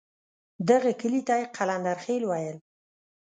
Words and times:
دغه 0.69 0.91
کلي 1.01 1.21
ته 1.27 1.33
یې 1.39 1.45
قلندرخېل 1.57 2.23
ویل. 2.27 2.57